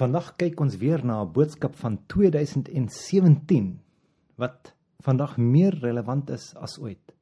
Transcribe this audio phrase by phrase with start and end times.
[0.00, 3.80] Vandag kyk ons weer na 'n boodskap van 2017
[4.40, 4.72] wat
[5.04, 7.12] vandag meer relevant is as ooit.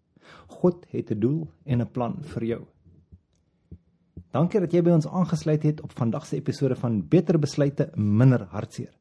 [0.46, 2.62] God het 'n doel en 'n plan vir jou.
[4.30, 8.46] Dankie dat jy by ons aangesluit het op vandag se episode van Beter Besluite, Minder
[8.50, 8.94] Hartseer.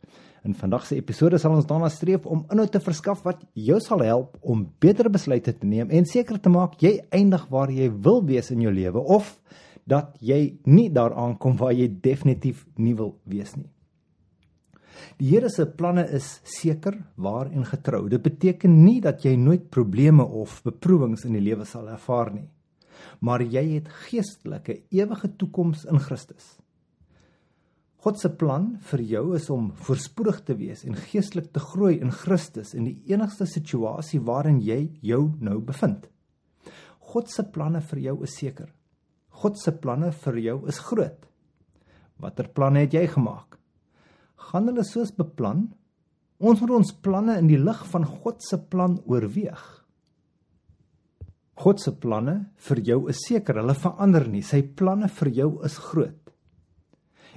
[0.44, 4.00] In vandag se episode sal ons daarna streef om inhoud te verskaf wat jou sal
[4.00, 8.26] help om beter besluite te neem en seker te maak jy eindig waar jy wil
[8.26, 9.40] wees in jou lewe of
[9.88, 13.70] dat jy nie daaraan kom waar jy definitief nie wil wees nie.
[15.18, 18.08] Die Here se planne is seker, waar en getrou.
[18.10, 22.48] Dit beteken nie dat jy nooit probleme of beproewings in die lewe sal ervaar nie.
[23.22, 26.58] Maar jy het geestelike ewige toekoms in Christus.
[28.06, 32.14] God se plan vir jou is om voorspoedig te wees en geestelik te groei in
[32.14, 36.06] Christus in die enigste situasie waarin jy jou nou bevind.
[37.12, 38.70] God se planne vir jou is seker.
[39.42, 41.26] God se planne vir jou is groot.
[42.18, 43.58] Watter planne het jy gemaak?
[44.50, 45.68] Gaan hulle soos beplan?
[46.38, 49.66] Ons moet ons planne in die lig van God se plan oorweeg.
[51.58, 52.36] God se planne
[52.68, 54.44] vir jou is seker, hulle verander nie.
[54.46, 56.22] Sy planne vir jou is groot.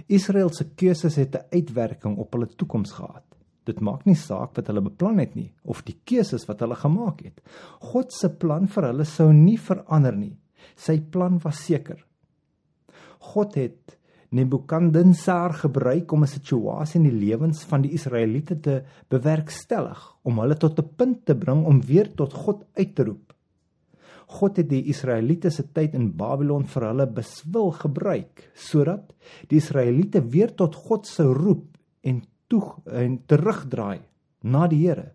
[0.08, 3.24] Israel se keuses het 'n uitwerking op hulle toekoms gehad.
[3.64, 7.20] Dit maak nie saak wat hulle beplan het nie of die keuses wat hulle gemaak
[7.22, 7.40] het.
[7.80, 10.36] God se plan vir hulle sou nie verander nie.
[10.76, 12.04] Sy plan was seker.
[13.18, 13.96] God het
[14.30, 20.56] Nebukadnezar gebruik om 'n situasie in die lewens van die Israeliete te bewerkstellig om hulle
[20.56, 23.34] tot 'n punt te bring om weer tot God uit te roep.
[24.26, 29.12] God het die Israeliete se tyd in Babylon vir hulle beswil gebruik sodat
[29.48, 34.00] die Israeliete weer tot God sou roep en toe en terugdraai
[34.42, 35.12] na die Here.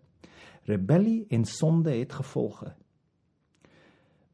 [0.64, 2.74] Rebellie en sonde het gevolge.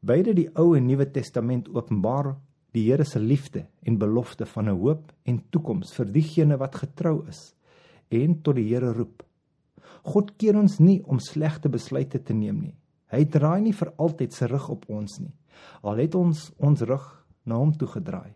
[0.03, 2.33] Beide die Ou en Nuwe Testament openbaar
[2.75, 7.23] die Here se liefde en belofte van 'n hoop en toekoms vir diegene wat getrou
[7.27, 7.55] is
[8.09, 9.23] en tot die Here roep.
[10.03, 12.75] God keer ons nie om slegte besluite te neem nie.
[13.07, 15.33] Hy draai nie vir altyd sy rug op ons nie.
[15.83, 18.33] Al het ons ons rug na hom toe gedraai.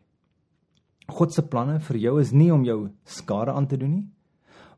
[1.10, 4.10] God se planne vir jou is nie om jou skade aan te doen nie,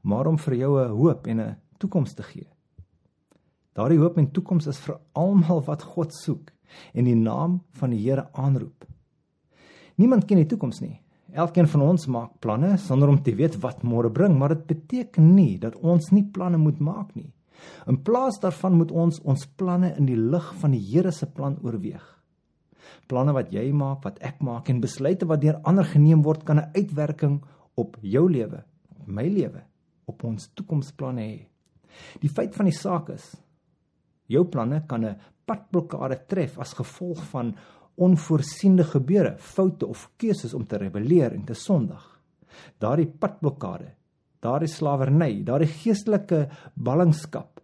[0.01, 2.47] maar om vir jou 'n hoop en 'n toekoms te gee.
[3.79, 6.49] Daardie hoop en toekoms is vir almal wat God soek
[6.99, 8.83] en die naam van die Here aanroep.
[9.95, 10.97] Niemand ken die toekoms nie.
[11.31, 15.31] Elkeen van ons maak planne sonder om te weet wat môre bring, maar dit beteken
[15.37, 17.29] nie dat ons nie planne moet maak nie.
[17.87, 21.55] In plaas daarvan moet ons ons planne in die lig van die Here se plan
[21.63, 22.03] oorweeg.
[23.07, 26.59] Planne wat jy maak, wat ek maak en besluite wat deur ander geneem word, kan
[26.59, 27.43] 'n uitwerking
[27.75, 28.63] op jou lewe,
[28.99, 29.63] op my lewe,
[30.05, 31.47] op ons toekomsplanne hê.
[32.19, 33.37] Die feit van die saak is
[34.29, 37.55] jou planne kan 'n padblokkade tref as gevolg van
[37.99, 42.03] onvoorsiene gebeure, foute of keuses om te rebelleer en te sondig.
[42.79, 43.93] Daardie padblokkade,
[44.39, 47.59] daardie slawerny, daardie geestelike ballingskap.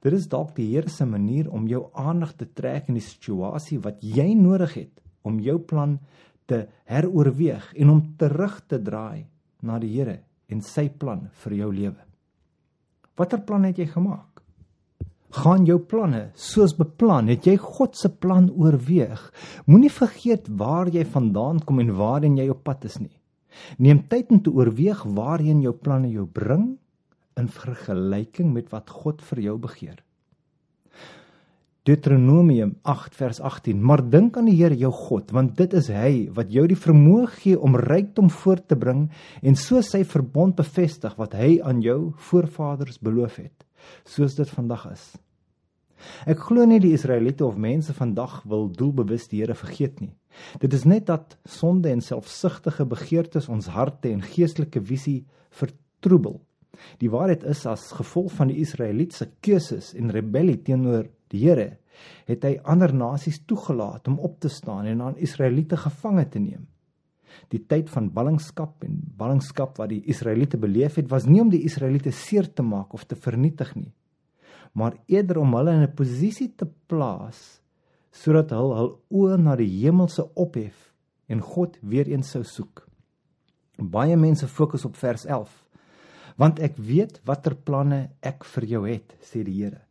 [0.00, 3.78] Dit is dalk die Here se manier om jou aandag te trek in die situasie
[3.80, 5.98] wat jy nodig het om jou plan
[6.46, 9.26] te heroorweeg en om terug te draai
[9.62, 10.18] na die Here
[10.48, 12.00] en sy plan vir jou lewe.
[13.16, 14.43] Watter plan het jy gemaak?
[15.34, 19.20] Gaan jou planne soos beplan het jy God se plan oorweeg.
[19.66, 23.14] Moenie vergeet waar jy vandaan kom en waarheen jy op pad is nie.
[23.78, 26.74] Neem tyd om te oorweeg waarheen jou planne jou bring
[27.38, 29.98] in vergelyking met wat God vir jou begeer.
[31.84, 36.30] Deuteronomium 8 vers 18 maar dink aan die Here jou God want dit is hy
[36.36, 39.08] wat jou die vermoë gee om rykdom voort te bring
[39.42, 43.63] en so sy verbond bevestig wat hy aan jou voorvaders beloof het
[44.04, 45.12] soos dit vandag is
[46.28, 50.12] Ek glo nie die Israeliete of mense vandag wil doelbewus die Here vergeet nie.
[50.60, 55.22] Dit is net dat sonde en selfsugtige begeertes ons harte en geestelike visie
[55.54, 56.40] vertroebel.
[56.98, 61.76] Die waarheid is as gevolg van die Israelietse keuses en rebellie teenoor die Here,
[62.26, 66.66] het hy ander nasies toegelaat om op te staan en aan Israeliete gevange te neem.
[67.52, 71.64] Die tyd van ballingskap en ballingskap wat die Israeliete beleef het, was nie om die
[71.64, 73.92] Israeliete seer te maak of te vernietig nie,
[74.72, 77.60] maar eerder om hulle in 'n posisie te plaas
[78.14, 80.92] sodat hulle hul oë na die hemelse ophef
[81.28, 82.86] en God weer eens sou soek.
[83.78, 85.50] Baie mense fokus op vers 11.
[86.36, 89.82] Want ek weet watter planne ek vir jou het, sê die Here.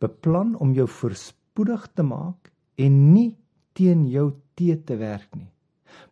[0.00, 3.36] Beplan om jou voorspoedig te maak en nie
[3.72, 5.50] teen jou te te werk nie.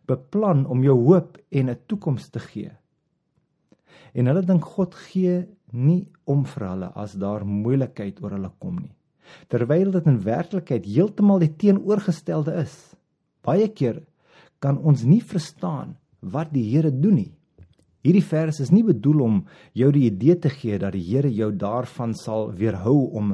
[0.07, 2.71] Beplan om jou hoop en 'n toekoms te gee.
[4.13, 8.75] En hulle dink God gee nie om vir hulle as daar moeilikheid oor hulle kom
[8.75, 8.95] nie.
[9.47, 12.95] Terwyl dit in werklikheid heeltemal die teenoorgestelde is.
[13.45, 14.01] Baie keer
[14.59, 17.31] kan ons nie verstaan wat die Here doen nie.
[18.03, 19.39] Hierdie vers is nie bedoel om
[19.75, 23.33] jou die idee te gee dat die Here jou daarvan sal weerhou om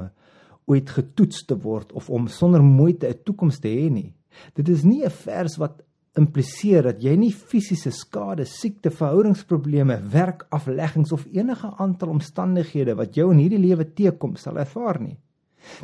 [0.65, 4.13] ooit getoets te word of om sonder moeite 'n toekoms te hê nie.
[4.55, 5.81] Dit is nie 'n vers wat
[6.15, 13.31] impliseer dat jy nie fisiese skade, siekte, verhoudingsprobleme, werkafleggings of enige aantal omstandighede wat jou
[13.33, 15.17] in hierdie lewe teekom sal ervaar nie.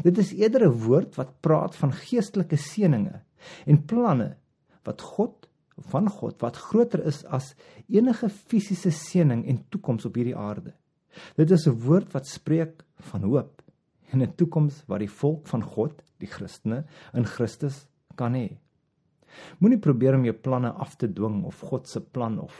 [0.03, 3.19] Dit is eerder 'n woord wat praat van geestelike seënings
[3.65, 4.35] en planne
[4.85, 5.47] wat God
[5.89, 7.55] van God wat groter is as
[7.89, 10.73] enige fisiese seëning en toekoms op hierdie aarde.
[11.35, 13.61] Dit is 'n woord wat spreek van hoop
[14.11, 18.57] en 'n toekoms wat die volk van God, die Christene in Christus kan hê.
[19.59, 22.55] Moenie probeer om jou planne af te dwing of God se plan of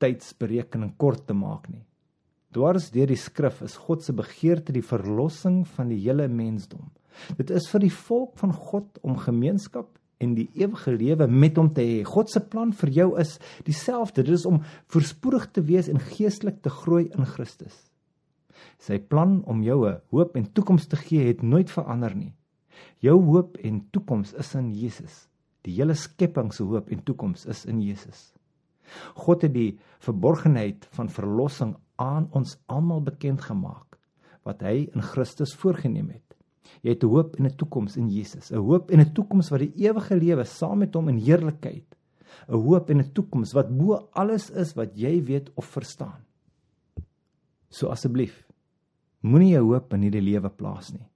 [0.00, 1.84] tydsberekening kort te maak nie.
[2.50, 6.88] Dwars deur die skrif is God se begeerte die verlossing van die hele mensdom.
[7.38, 11.70] Dit is vir die volk van God om gemeenskap en die ewige lewe met hom
[11.74, 12.00] te hê.
[12.04, 14.24] God se plan vir jou is dieselfde.
[14.26, 14.60] Dit is om
[14.92, 17.86] voorspoedig te wees en geestelik te groei in Christus.
[18.80, 22.34] Sy plan om jou 'n hoop en toekoms te gee het nooit verander nie.
[23.00, 25.29] Jou hoop en toekoms is in Jesus.
[25.66, 28.30] Die hele skepping se hoop en toekoms is in Jesus.
[29.14, 33.98] God het die verborgenheid van verlossing aan ons almal bekend gemaak
[34.48, 36.24] wat hy in Christus voorgenem het.
[36.82, 39.60] Jy het 'n hoop en 'n toekoms in Jesus, 'n hoop en 'n toekoms wat
[39.60, 41.96] die ewige lewe saam met hom in heerlikheid,
[42.48, 46.24] 'n hoop en 'n toekoms wat bo alles is wat jy weet of verstaan.
[47.68, 48.46] So asseblief,
[49.20, 51.06] moenie jou hoop in hierdie lewe plaas nie.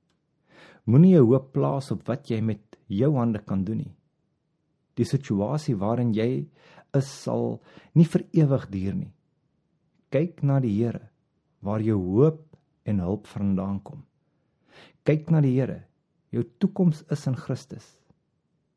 [0.84, 3.94] Moenie jou hoop plaas op wat jy met jou hande kan doen nie.
[4.94, 6.46] Die situasie waarin jy
[6.94, 7.60] is sal
[7.94, 9.12] nie vir ewig duur nie.
[10.14, 11.10] Kyk na die Here
[11.64, 12.42] waar jou hoop
[12.84, 14.04] en hulp vandaan kom.
[15.04, 15.82] Kyk na die Here.
[16.30, 17.86] Jou toekoms is in Christus.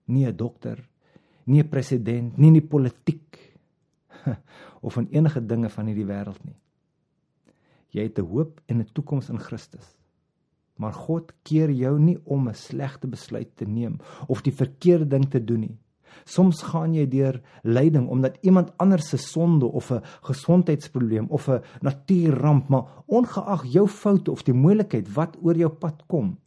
[0.07, 0.87] Nie 'n dokter,
[1.45, 3.37] nie 'n president, nie in die politiek
[4.85, 6.55] of in enige dinge van hierdie wêreld nie.
[7.91, 9.97] Jy het 'n hoop en 'n toekoms in Christus.
[10.77, 15.29] Maar God keer jou nie om 'n slegte besluit te neem of die verkeerde ding
[15.29, 15.77] te doen nie.
[16.25, 21.61] Soms gaan jy deur lyding omdat iemand anders se sonde of 'n gesondheidsprobleem of 'n
[21.81, 26.37] natuurramp, maar ongeag jou foute of die moeilikheid wat oor jou pad kom,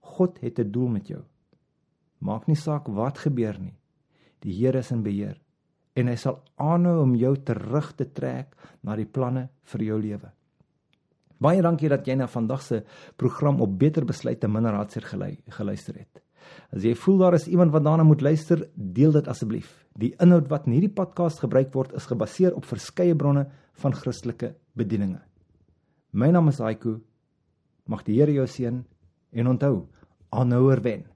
[0.00, 1.22] God het 'n doel met jou.
[2.18, 3.74] Maak nie saak wat gebeur nie.
[4.40, 5.40] Die Here is in beheer
[5.94, 10.30] en hy sal aanhou om jou terug te trek na die planne vir jou lewe.
[11.40, 12.82] Baie dankie dat jy na vandag se
[13.16, 15.06] program op Beter Besluite Minder Hartseer
[15.48, 16.20] geluister het.
[16.70, 19.72] As jy voel daar is iemand wat daarna moet luister, deel dit asseblief.
[19.98, 23.48] Die inhoud wat in hierdie podcast gebruik word, is gebaseer op verskeie bronne
[23.82, 25.20] van Christelike bedieninge.
[26.12, 27.00] My naam is Aiku.
[27.86, 28.84] Mag die Here jou seën
[29.30, 29.86] en onthou,
[30.30, 31.09] aanhouer wen.